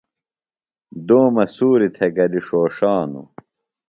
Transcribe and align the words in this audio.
دومہ 1.07 1.43
سُوریۡ 1.55 1.91
تھےۡ 1.95 2.11
گلیۡ 2.15 2.43
ݜوݜانوۡ۔ 2.47 3.27